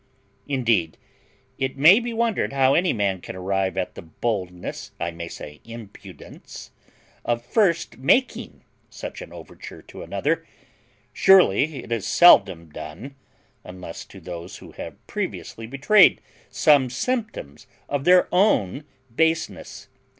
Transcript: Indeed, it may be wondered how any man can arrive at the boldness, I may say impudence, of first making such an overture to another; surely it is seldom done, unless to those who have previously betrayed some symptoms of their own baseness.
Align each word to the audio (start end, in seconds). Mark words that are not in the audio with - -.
Indeed, 0.47 0.97
it 1.59 1.77
may 1.77 1.99
be 1.99 2.11
wondered 2.11 2.53
how 2.53 2.73
any 2.73 2.91
man 2.91 3.21
can 3.21 3.35
arrive 3.35 3.77
at 3.77 3.93
the 3.93 4.01
boldness, 4.01 4.93
I 4.99 5.11
may 5.11 5.27
say 5.27 5.61
impudence, 5.63 6.71
of 7.23 7.45
first 7.45 7.99
making 7.99 8.63
such 8.89 9.21
an 9.21 9.31
overture 9.31 9.83
to 9.83 10.01
another; 10.01 10.43
surely 11.13 11.83
it 11.83 11.91
is 11.91 12.07
seldom 12.07 12.69
done, 12.71 13.13
unless 13.63 14.03
to 14.05 14.19
those 14.19 14.57
who 14.57 14.71
have 14.71 15.05
previously 15.05 15.67
betrayed 15.67 16.19
some 16.49 16.89
symptoms 16.89 17.67
of 17.87 18.03
their 18.03 18.27
own 18.33 18.85
baseness. 19.15 19.87